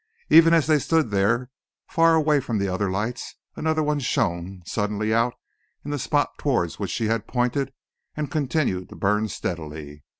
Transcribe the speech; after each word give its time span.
Even 0.31 0.51
as 0.51 0.65
they 0.65 0.79
stood 0.79 1.11
there, 1.11 1.51
far 1.87 2.15
away 2.15 2.39
from 2.39 2.57
the 2.57 2.67
other 2.67 2.89
lights, 2.89 3.35
another 3.55 3.83
one 3.83 3.99
shone 3.99 4.63
suddenly 4.65 5.13
out 5.13 5.35
in 5.85 5.91
the 5.91 5.99
spot 5.99 6.39
towards 6.39 6.79
which 6.79 6.89
she 6.89 7.05
had 7.05 7.27
pointed, 7.27 7.71
and 8.15 8.31
continued 8.31 8.89
to 8.89 8.95
burn 8.95 9.27
steadily. 9.27 10.03